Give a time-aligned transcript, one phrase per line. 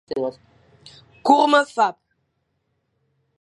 [1.25, 1.97] Kur mefap.